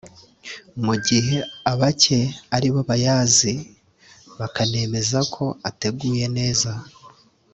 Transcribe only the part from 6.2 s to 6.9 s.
neza